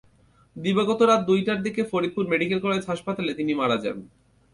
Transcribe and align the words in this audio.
দিবাগত 0.55 0.99
রাত 1.01 1.21
দুইটার 1.29 1.59
দিকে 1.65 1.81
ফরিদপুর 1.91 2.25
মেডিকেল 2.31 2.59
কলেজ 2.65 2.83
হাসপাতালে 2.87 3.31
তিনি 3.39 3.51
মারা 3.53 3.77
যান। 3.83 3.97